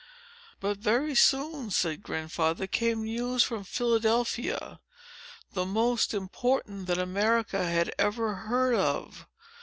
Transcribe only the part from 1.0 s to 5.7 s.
soon," said Grandfather, "came news from Philadelphia, the